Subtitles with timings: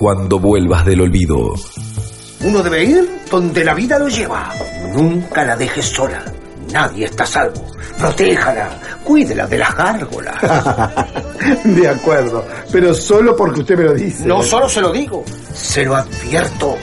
[0.00, 1.52] cuando vuelvas del olvido.
[2.42, 4.50] Uno debe ir donde la vida lo lleva.
[4.94, 6.24] Nunca la dejes sola.
[6.72, 7.66] Nadie está a salvo.
[7.98, 8.80] Protéjala.
[9.04, 10.40] Cuídela de las gárgolas.
[11.64, 14.24] de acuerdo, pero solo porque usted me lo dice.
[14.24, 16.78] No solo se lo digo, se lo advierto.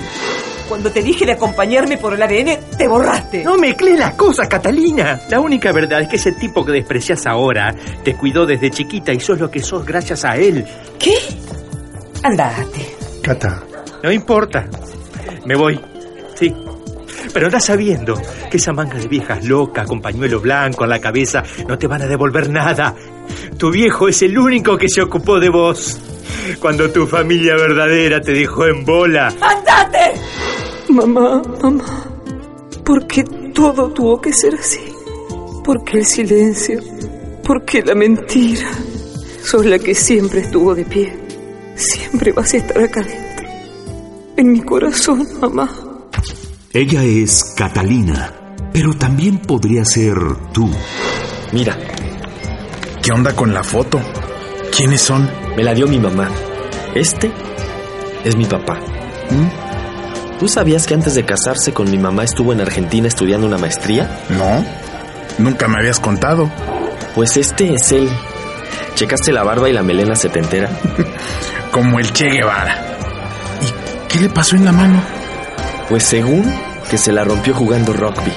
[0.69, 3.43] Cuando te dije de acompañarme por el ADN, te borraste.
[3.43, 5.21] No mezclé las cosas, Catalina.
[5.31, 7.73] La única verdad es que ese tipo que desprecias ahora
[8.03, 10.63] te cuidó desde chiquita y sos lo que sos gracias a él.
[10.99, 11.15] ¿Qué?
[12.21, 12.96] Andate.
[13.27, 13.61] Cata.
[14.03, 14.69] No importa.
[15.45, 15.77] Me voy.
[16.35, 16.53] Sí.
[17.33, 18.13] Pero anda sabiendo
[18.49, 22.03] que esa manga de viejas locas con pañuelo blanco en la cabeza no te van
[22.03, 22.95] a devolver nada.
[23.57, 25.99] Tu viejo es el único que se ocupó de vos.
[26.61, 29.27] Cuando tu familia verdadera te dejó en bola.
[29.41, 30.13] ¡Andate!
[30.87, 32.05] Mamá, mamá,
[32.85, 34.79] ¿por qué todo tuvo que ser así?
[35.65, 36.79] ¿Por qué el silencio?
[37.43, 38.69] ¿Por qué la mentira?
[39.43, 41.26] Sos la que siempre estuvo de pie.
[41.77, 43.47] Siempre vas a estar acá dentro.
[44.35, 45.69] En mi corazón, mamá.
[46.73, 48.33] Ella es Catalina,
[48.73, 50.15] pero también podría ser
[50.51, 50.69] tú.
[51.53, 51.77] Mira.
[53.01, 54.01] ¿Qué onda con la foto?
[54.75, 55.29] ¿Quiénes son?
[55.55, 56.29] Me la dio mi mamá.
[56.93, 57.31] Este
[58.23, 58.79] es mi papá.
[59.29, 60.39] ¿Mm?
[60.39, 64.23] ¿Tú sabías que antes de casarse con mi mamá estuvo en Argentina estudiando una maestría?
[64.29, 64.63] No,
[65.37, 66.51] nunca me habías contado.
[67.15, 68.09] Pues este es él.
[68.95, 70.69] ¿Checaste la barba y la melena setentera?
[71.77, 72.97] Como el Che Guevara.
[73.61, 74.99] ¿Y qué le pasó en la mano?
[75.87, 76.51] Pues según
[76.89, 78.33] que se la rompió jugando rugby.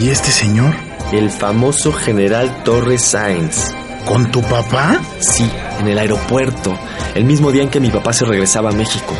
[0.00, 0.74] ¿Y este señor?
[1.12, 3.72] El famoso general Torres Sáenz.
[4.04, 4.98] ¿Con tu papá?
[5.20, 6.76] Sí, en el aeropuerto,
[7.14, 9.14] el mismo día en que mi papá se regresaba a México.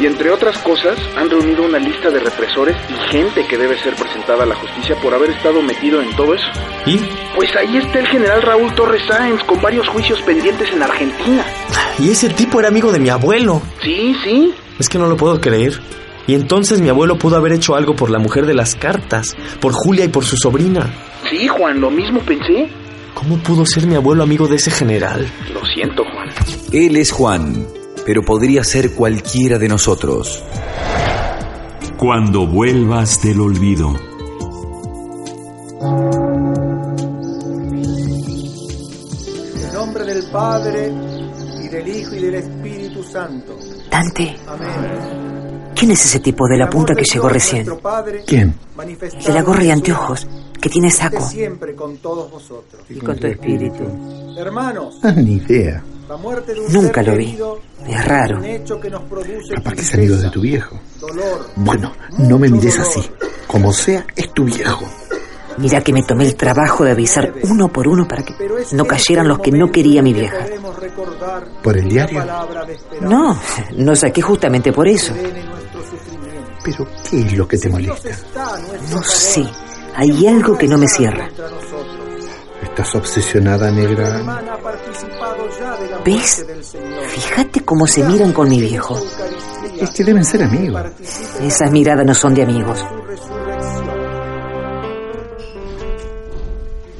[0.00, 3.94] Y entre otras cosas, han reunido una lista de represores y gente que debe ser
[3.94, 6.46] presentada a la justicia por haber estado metido en todo eso.
[6.86, 6.98] ¿Y?
[7.36, 11.44] Pues ahí está el general Raúl Torres Sáenz con varios juicios pendientes en Argentina.
[11.98, 13.62] Y ese tipo era amigo de mi abuelo.
[13.82, 14.52] Sí, sí.
[14.78, 15.80] Es que no lo puedo creer.
[16.26, 19.72] Y entonces mi abuelo pudo haber hecho algo por la mujer de las cartas, por
[19.72, 20.92] Julia y por su sobrina.
[21.28, 22.68] Sí, Juan, lo mismo pensé.
[23.14, 25.30] ¿Cómo pudo ser mi abuelo amigo de ese general?
[25.52, 26.28] Lo siento, Juan.
[26.72, 27.66] Él es Juan,
[28.04, 30.42] pero podría ser cualquiera de nosotros.
[31.98, 33.94] Cuando vuelvas del olvido.
[39.56, 40.92] En nombre del Padre
[41.62, 43.56] y del Hijo y del Espíritu Santo.
[43.90, 44.36] Dante.
[44.48, 45.62] Amén.
[45.74, 47.66] ¿Quién es ese tipo de la punta que llegó recién?
[48.26, 48.54] ¿Quién?
[49.26, 50.26] De la gorra y anteojos,
[50.60, 51.20] que tiene saco.
[51.20, 52.82] Siempre con todos vosotros.
[52.88, 53.84] Y con tu espíritu.
[54.38, 54.98] Hermanos.
[55.02, 55.82] Ah, ni idea.
[56.08, 57.38] La muerte de un Nunca ser lo vi.
[57.86, 58.40] Es raro.
[59.54, 60.78] Capaz que es amigo de tu viejo.
[61.00, 61.46] dolor.
[61.56, 63.00] Bueno, no me mires así.
[63.46, 64.84] Como sea, es tu viejo.
[65.58, 68.34] Mira que me tomé el trabajo de avisar uno por uno para que
[68.72, 70.46] no cayeran los que no quería mi vieja.
[71.62, 72.24] ¿Por el diario?
[73.02, 73.38] No,
[73.76, 75.12] no saqué justamente por eso.
[76.64, 78.08] ¿Pero qué es lo que te molesta?
[78.90, 79.44] No sé,
[79.94, 81.28] hay algo que no me cierra.
[82.62, 84.22] ¿Estás obsesionada, negra?
[86.04, 86.44] ¿Ves?
[87.08, 89.00] Fíjate cómo se miran con mi viejo.
[89.80, 90.82] Es que deben ser amigos.
[91.40, 92.84] Esas miradas no son de amigos.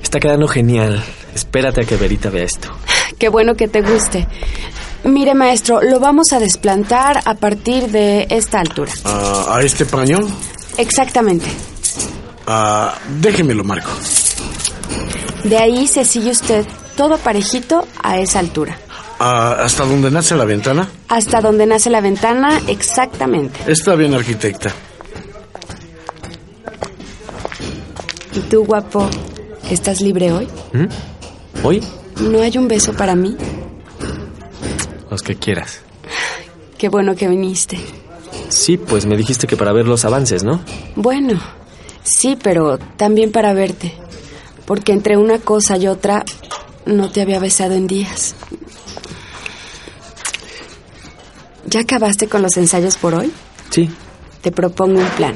[0.02, 1.02] Está quedando genial.
[1.34, 2.68] Espérate a que Verita vea esto.
[3.18, 4.28] Qué bueno que te guste.
[5.04, 8.92] Mire, maestro, lo vamos a desplantar a partir de esta altura.
[9.04, 10.32] ¿A este pañón?
[10.76, 11.46] Exactamente.
[12.46, 13.90] Ah, déjemelo, Marco.
[15.44, 18.78] De ahí se sigue usted todo parejito a esa altura.
[19.24, 20.88] Ah, ¿Hasta donde nace la ventana?
[21.06, 23.60] Hasta donde nace la ventana, exactamente.
[23.70, 24.72] Está bien, arquitecta.
[28.34, 29.08] ¿Y tú, guapo,
[29.70, 30.48] estás libre hoy?
[30.72, 30.86] ¿Mm?
[31.62, 31.80] ¿Hoy?
[32.20, 33.36] ¿No hay un beso para mí?
[35.08, 35.82] Los que quieras.
[36.76, 37.78] Qué bueno que viniste.
[38.48, 40.60] Sí, pues me dijiste que para ver los avances, ¿no?
[40.96, 41.40] Bueno,
[42.02, 43.94] sí, pero también para verte.
[44.66, 46.24] Porque entre una cosa y otra
[46.86, 48.34] no te había besado en días.
[51.72, 53.32] ¿Ya acabaste con los ensayos por hoy?
[53.70, 53.88] Sí.
[54.42, 55.34] Te propongo un plan.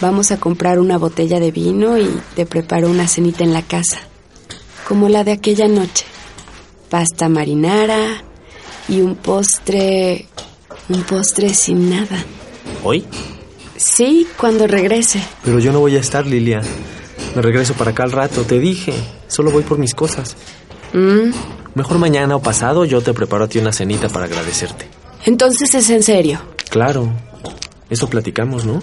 [0.00, 3.98] Vamos a comprar una botella de vino y te preparo una cenita en la casa.
[4.88, 6.06] Como la de aquella noche.
[6.90, 8.24] Pasta marinara
[8.88, 10.26] y un postre...
[10.88, 12.24] Un postre sin nada.
[12.82, 13.04] ¿Hoy?
[13.76, 15.22] Sí, cuando regrese.
[15.44, 16.62] Pero yo no voy a estar, Lilia.
[17.36, 18.92] Me regreso para acá al rato, te dije.
[19.28, 20.36] Solo voy por mis cosas.
[20.92, 21.30] Mm,
[21.76, 24.88] Mejor mañana o pasado yo te preparo a ti una cenita para agradecerte.
[25.24, 26.40] Entonces es en serio.
[26.70, 27.12] Claro.
[27.90, 28.80] Eso platicamos, ¿no?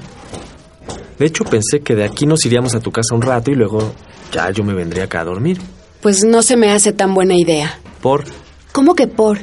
[1.17, 3.93] De hecho, pensé que de aquí nos iríamos a tu casa un rato y luego
[4.31, 5.59] ya yo me vendría acá a dormir.
[6.01, 7.79] Pues no se me hace tan buena idea.
[8.01, 8.23] Por...
[8.71, 9.39] ¿Cómo que por?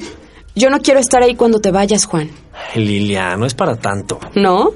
[0.56, 2.30] Yo no quiero estar ahí cuando te vayas, Juan.
[2.74, 4.18] Lilia, no es para tanto.
[4.34, 4.70] ¿No?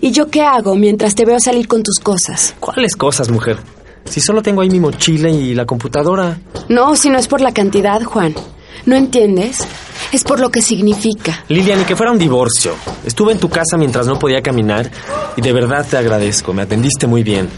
[0.00, 2.54] ¿Y yo qué hago mientras te veo salir con tus cosas?
[2.60, 3.58] ¿Cuáles cosas, mujer?
[4.04, 6.38] Si solo tengo ahí mi mochila y la computadora.
[6.68, 8.34] No, si no es por la cantidad, Juan.
[8.86, 9.58] ¿No entiendes?
[10.12, 11.44] Es por lo que significa.
[11.48, 12.74] Lilia, ni que fuera un divorcio.
[13.04, 14.90] Estuve en tu casa mientras no podía caminar
[15.36, 16.52] y de verdad te agradezco.
[16.52, 17.48] Me atendiste muy bien.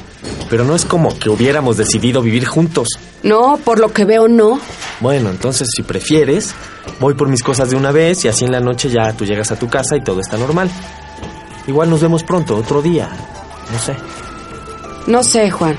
[0.49, 2.89] Pero no es como que hubiéramos decidido vivir juntos.
[3.23, 4.61] No, por lo que veo, no.
[5.01, 6.55] Bueno, entonces si prefieres,
[7.01, 9.51] voy por mis cosas de una vez y así en la noche ya tú llegas
[9.51, 10.71] a tu casa y todo está normal.
[11.67, 13.09] Igual nos vemos pronto, otro día.
[13.73, 13.97] No sé.
[15.07, 15.77] No sé, Juan.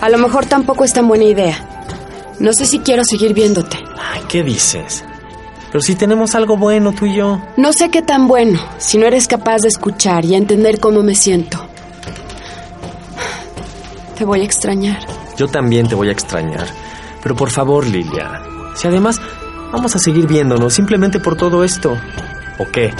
[0.00, 1.56] A lo mejor tampoco es tan buena idea.
[2.38, 3.85] No sé si quiero seguir viéndote.
[4.28, 5.04] ¿Qué dices?
[5.70, 7.40] Pero si tenemos algo bueno tú y yo.
[7.56, 11.14] No sé qué tan bueno, si no eres capaz de escuchar y entender cómo me
[11.14, 11.66] siento.
[14.16, 14.98] Te voy a extrañar.
[15.36, 16.66] Yo también te voy a extrañar.
[17.22, 18.40] Pero por favor, Lilia.
[18.74, 19.20] Si además
[19.72, 21.98] vamos a seguir viéndonos simplemente por todo esto.
[22.58, 22.94] ¿O qué?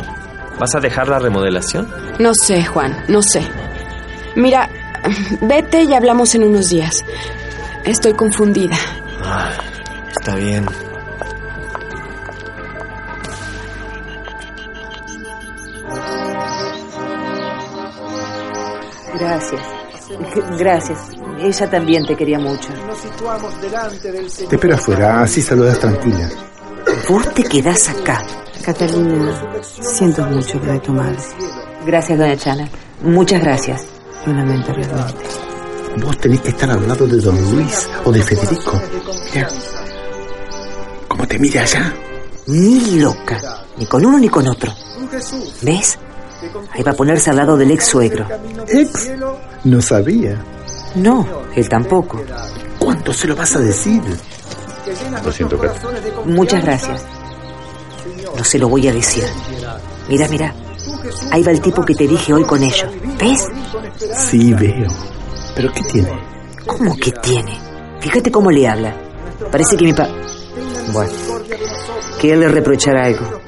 [0.59, 1.89] ¿Vas a dejar la remodelación?
[2.19, 3.43] No sé, Juan, no sé.
[4.35, 4.69] Mira,
[5.41, 7.05] vete y hablamos en unos días.
[7.85, 8.77] Estoy confundida.
[10.15, 10.67] Está bien.
[19.19, 19.63] Gracias.
[20.59, 20.99] Gracias.
[21.39, 22.69] Ella también te quería mucho.
[24.49, 26.29] Te espero afuera, así saludas tranquila.
[27.09, 28.23] Vos te quedás acá.
[28.65, 29.33] Catalina,
[29.63, 31.19] siento mucho lo de tu madre.
[31.85, 32.69] Gracias, doña Chana.
[33.03, 33.85] Muchas gracias.
[34.27, 35.15] Lo lamento realmente.
[35.99, 38.81] Vos tenés que estar al lado de don Luis o de Federico.
[39.35, 39.49] Mira.
[41.09, 41.95] ¿Cómo te mira allá?
[42.47, 43.65] Ni loca.
[43.79, 44.73] Ni con uno ni con otro.
[45.63, 45.99] ¿Ves?
[46.73, 48.27] Ahí va a ponerse al lado del ex suegro.
[48.69, 49.11] ¿Ex?
[49.65, 50.43] No sabía.
[50.95, 52.23] No, él tampoco.
[52.79, 54.03] ¿Cuánto se lo vas a decir?
[55.25, 55.77] Lo siento, Kat.
[56.25, 57.05] Muchas gracias.
[58.37, 59.25] No se lo voy a decir.
[60.09, 60.55] Mira, mira.
[61.31, 62.87] Ahí va el tipo que te dije hoy con ellos.
[63.19, 63.49] ¿Ves?
[64.15, 64.89] Sí, veo.
[65.55, 66.13] ¿Pero qué tiene?
[66.67, 67.59] ¿Cómo que tiene?
[68.01, 68.95] Fíjate cómo le habla.
[69.51, 70.09] Parece que mi pa...
[70.93, 71.13] Bueno,
[72.21, 73.41] que él le reprochará algo.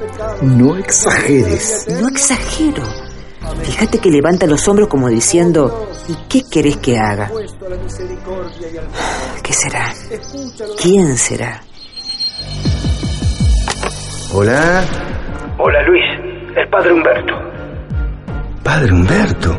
[0.42, 1.86] No exageres.
[2.00, 2.82] No exagero.
[3.62, 7.30] Fíjate que levanta los hombros como diciendo, ¿y qué querés que haga?
[9.42, 9.92] ¿Qué será?
[10.80, 11.62] ¿Quién será?
[14.32, 14.84] Hola.
[15.58, 16.04] Hola Luis,
[16.56, 17.34] el padre Humberto.
[18.62, 19.58] Padre Humberto.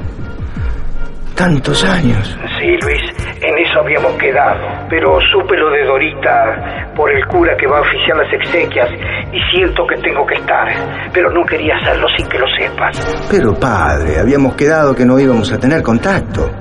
[1.39, 2.37] Tantos años.
[2.59, 2.99] Sí, Luis,
[3.41, 4.59] en eso habíamos quedado.
[4.89, 8.89] Pero supe lo de Dorita por el cura que va a oficiar las exequias
[9.31, 10.67] y siento que tengo que estar.
[11.13, 13.27] Pero no quería hacerlo sin que lo sepas.
[13.31, 16.51] Pero padre, habíamos quedado que no íbamos a tener contacto.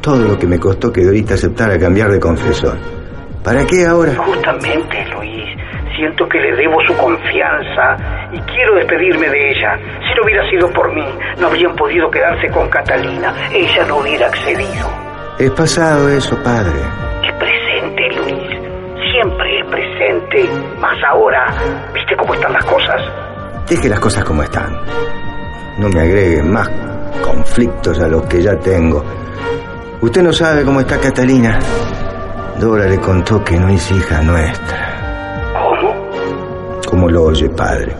[0.00, 2.78] Todo lo que me costó que Dorita aceptara cambiar de confesor.
[3.42, 4.14] ¿Para qué ahora?
[4.14, 5.46] Justamente, Luis.
[5.96, 7.96] Siento que le debo su confianza
[8.30, 9.78] y quiero despedirme de ella.
[9.78, 11.06] Si no hubiera sido por mí,
[11.38, 13.34] no habrían podido quedarse con Catalina.
[13.50, 14.90] Ella no hubiera accedido.
[15.38, 16.78] Es pasado eso, padre.
[17.22, 19.10] El presente, Luis.
[19.10, 20.50] Siempre el presente.
[20.78, 21.46] Más ahora.
[21.94, 23.00] ¿Viste cómo están las cosas?
[23.66, 24.76] Deje las cosas como están.
[25.78, 26.68] No me agreguen más
[27.22, 29.02] conflictos a los que ya tengo.
[30.02, 31.58] Usted no sabe cómo está Catalina.
[32.60, 34.85] Dora le contó que no es hija nuestra.
[36.86, 37.94] Como lo oye, padre.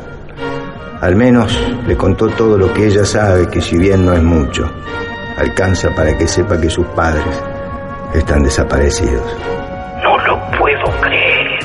[1.00, 4.64] Al menos le contó todo lo que ella sabe, que si bien no es mucho,
[5.36, 7.42] alcanza para que sepa que sus padres
[8.14, 9.36] están desaparecidos.
[10.02, 11.58] No lo puedo creer.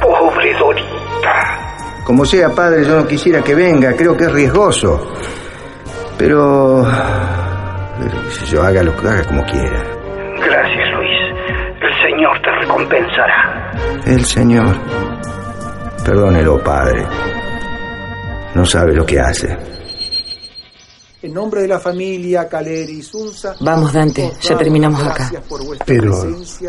[0.00, 2.04] Pobre Dorita.
[2.04, 5.12] Como sea, padre, yo no quisiera que venga, creo que es riesgoso.
[6.18, 6.86] Pero...
[7.98, 9.82] pero si yo haga lo que haga como quiera.
[10.36, 11.18] Gracias, Luis.
[11.80, 13.72] El Señor te recompensará.
[14.06, 14.76] El Señor.
[16.04, 17.06] Perdónelo, padre.
[18.54, 19.56] No sabe lo que hace.
[21.22, 23.54] En nombre de la familia Caleri Sunza.
[23.60, 25.32] Vamos, Dante, ya terminamos acá.
[25.86, 26.12] Pero,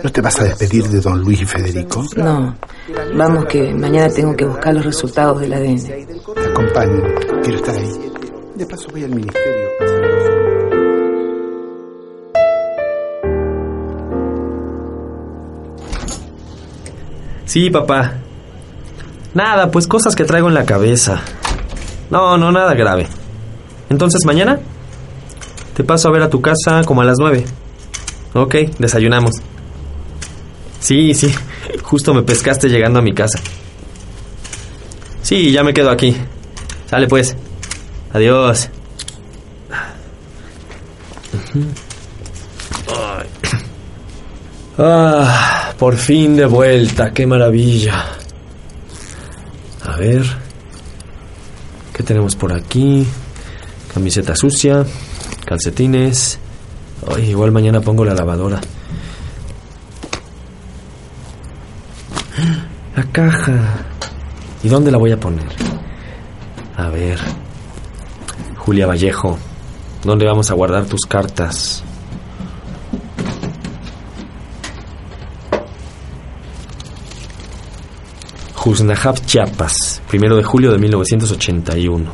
[0.02, 2.06] ¿no te vas a despedir de don Luis y Federico?
[2.16, 2.56] No,
[3.16, 5.84] vamos que mañana tengo que buscar los resultados del ADN.
[5.84, 7.04] Te acompaño,
[7.44, 8.12] quiero estar ahí.
[8.56, 9.66] De paso voy al ministerio.
[17.44, 18.25] Sí, papá.
[19.36, 21.22] Nada, pues cosas que traigo en la cabeza.
[22.10, 23.06] No, no, nada grave.
[23.90, 24.60] Entonces, mañana
[25.76, 27.46] te paso a ver a tu casa como a las nueve.
[28.34, 29.36] Ok, desayunamos.
[30.80, 31.34] Sí, sí,
[31.84, 33.40] justo me pescaste llegando a mi casa.
[35.22, 36.16] Sí, ya me quedo aquí.
[36.90, 37.36] Sale pues.
[38.14, 38.70] Adiós.
[44.78, 48.18] Ah, por fin de vuelta, qué maravilla.
[49.96, 50.26] A ver.
[51.94, 53.08] ¿Qué tenemos por aquí?
[53.94, 54.86] Camiseta sucia,
[55.46, 56.38] calcetines.
[57.08, 58.60] Ay, igual mañana pongo la lavadora.
[62.94, 63.86] La caja.
[64.64, 65.48] ¿Y dónde la voy a poner?
[66.76, 67.18] A ver.
[68.58, 69.38] Julia Vallejo,
[70.04, 71.85] ¿dónde vamos a guardar tus cartas?
[78.66, 82.12] Jusnajab, Chiapas, primero de julio de 1981.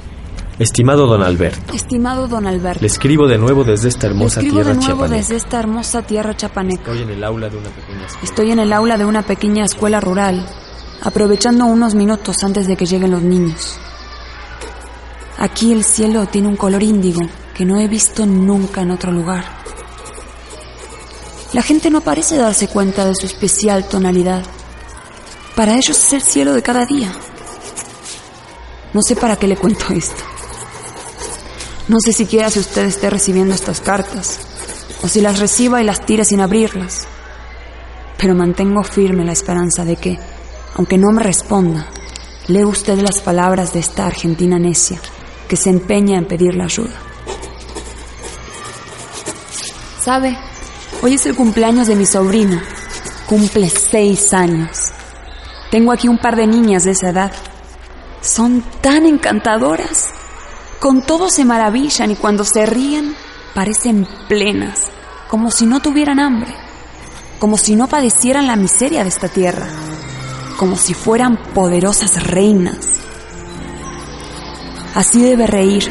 [0.59, 1.73] Estimado don Alberto.
[1.73, 2.81] Estimado don Alberto.
[2.81, 6.01] Le escribo de nuevo desde esta hermosa Le escribo tierra de nuevo desde esta hermosa
[6.01, 6.91] tierra chapaneca.
[6.91, 8.23] Estoy en el aula de una pequeña escuela.
[8.23, 10.45] Estoy en el aula de una pequeña escuela rural,
[11.01, 13.79] aprovechando unos minutos antes de que lleguen los niños.
[15.37, 17.21] Aquí el cielo tiene un color índigo
[17.55, 19.45] que no he visto nunca en otro lugar.
[21.53, 24.43] La gente no parece darse cuenta de su especial tonalidad.
[25.61, 27.13] Para ellos es el cielo de cada día.
[28.93, 30.23] No sé para qué le cuento esto.
[31.87, 34.39] No sé siquiera si usted esté recibiendo estas cartas,
[35.03, 37.05] o si las reciba y las tire sin abrirlas.
[38.17, 40.17] Pero mantengo firme la esperanza de que,
[40.77, 41.85] aunque no me responda,
[42.47, 44.99] lee usted las palabras de esta argentina necia
[45.47, 46.99] que se empeña en pedirle ayuda.
[50.03, 50.35] ¿Sabe?
[51.03, 52.59] Hoy es el cumpleaños de mi sobrino.
[53.27, 54.93] Cumple seis años.
[55.71, 57.31] Tengo aquí un par de niñas de esa edad.
[58.21, 60.09] Son tan encantadoras.
[60.79, 63.15] Con todo se maravillan y cuando se ríen
[63.55, 64.87] parecen plenas,
[65.29, 66.53] como si no tuvieran hambre,
[67.39, 69.67] como si no padecieran la miseria de esta tierra,
[70.57, 72.77] como si fueran poderosas reinas.
[74.93, 75.89] Así debe reír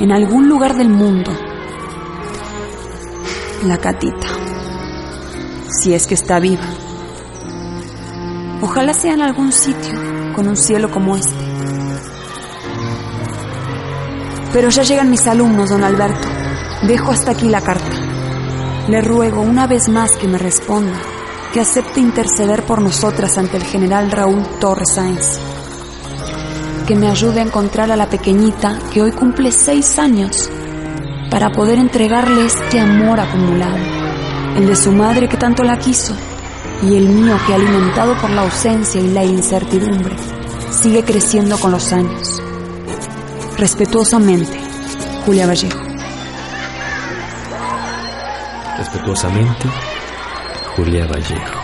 [0.00, 1.30] en algún lugar del mundo
[3.64, 4.26] la catita,
[5.68, 6.83] si es que está viva.
[8.64, 9.92] Ojalá sea en algún sitio
[10.34, 11.44] con un cielo como este.
[14.54, 16.26] Pero ya llegan mis alumnos, don Alberto.
[16.88, 17.94] Dejo hasta aquí la carta.
[18.88, 20.98] Le ruego una vez más que me responda,
[21.52, 25.38] que acepte interceder por nosotras ante el general Raúl Torres Sáenz.
[26.86, 30.48] Que me ayude a encontrar a la pequeñita que hoy cumple seis años
[31.30, 33.76] para poder entregarle este amor acumulado,
[34.56, 36.14] el de su madre que tanto la quiso
[36.84, 40.14] y el mío que alimentado por la ausencia y la incertidumbre
[40.70, 42.42] sigue creciendo con los años.
[43.56, 44.60] Respetuosamente,
[45.24, 45.80] Julia Vallejo.
[48.76, 49.68] Respetuosamente,
[50.76, 51.60] Julia Vallejo.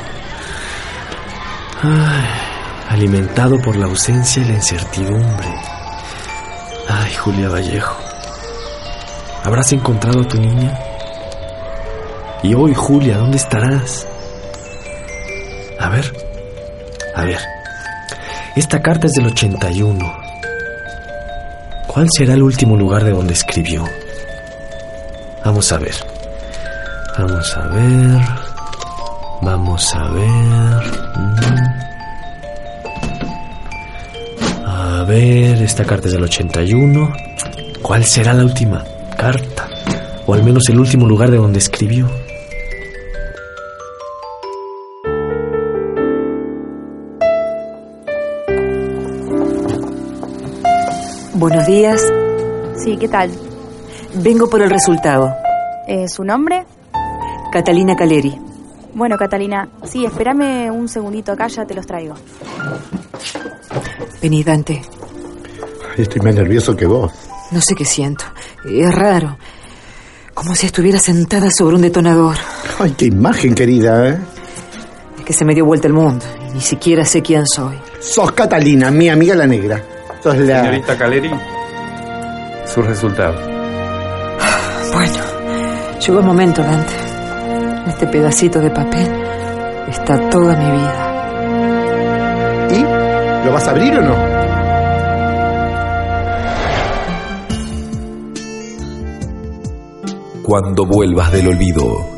[1.83, 2.27] Ay,
[2.89, 5.55] alimentado por la ausencia y la incertidumbre.
[6.89, 7.97] Ay, Julia Vallejo.
[9.45, 10.79] ¿Habrás encontrado a tu niña?
[12.43, 14.07] Y hoy, Julia, ¿dónde estarás?
[15.81, 16.13] A ver,
[17.17, 17.39] a ver.
[18.55, 20.13] Esta carta es del 81.
[21.87, 23.85] ¿Cuál será el último lugar de donde escribió?
[25.45, 25.95] Vamos a ver.
[27.19, 28.21] Vamos a ver.
[29.41, 30.83] Vamos a ver.
[31.17, 31.37] Mm.
[34.67, 37.13] A ver, esta carta es del 81.
[37.81, 38.85] ¿Cuál será la última
[39.17, 39.67] carta?
[40.27, 42.07] O al menos el último lugar de donde escribió.
[51.41, 52.03] Buenos días.
[52.85, 53.31] Sí, ¿qué tal?
[54.17, 55.35] Vengo por el resultado.
[55.89, 56.67] Eh, ¿Su nombre?
[57.51, 58.39] Catalina Caleri.
[58.93, 62.15] Bueno, Catalina, sí, espérame un segundito acá, ya te los traigo.
[64.21, 64.83] Vení, Dante.
[65.97, 67.11] Estoy más nervioso que vos.
[67.53, 68.27] No sé qué siento.
[68.67, 69.39] Es raro.
[70.35, 72.37] Como si estuviera sentada sobre un detonador.
[72.79, 74.19] Ay, qué imagen, querida, ¿eh?
[75.21, 76.23] Es que se me dio vuelta el mundo.
[76.51, 77.79] Y ni siquiera sé quién soy.
[77.99, 79.83] Sos Catalina, mi amiga la negra.
[80.23, 80.61] Sos la...
[80.61, 81.31] Señorita Caleri,
[82.67, 83.35] su resultado.
[84.93, 85.15] Bueno,
[85.99, 86.93] llegó el momento, Dante.
[87.87, 89.09] Este pedacito de papel
[89.89, 91.07] está toda mi vida.
[92.71, 93.47] ¿Y?
[93.47, 94.15] ¿Lo vas a abrir o no?
[100.43, 102.11] Cuando vuelvas del olvido.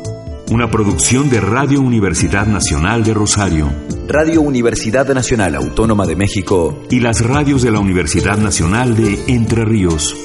[0.51, 3.82] Una producción de Radio Universidad Nacional de Rosario.
[4.07, 6.77] Radio Universidad Nacional Autónoma de México.
[6.89, 10.17] Y las radios de la Universidad Nacional de Entre Ríos.